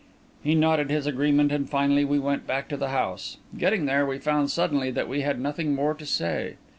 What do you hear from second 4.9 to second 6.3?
we had nothing more to